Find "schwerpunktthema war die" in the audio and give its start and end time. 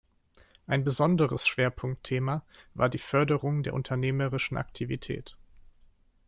1.45-2.97